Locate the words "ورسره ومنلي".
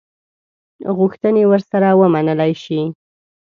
1.47-2.53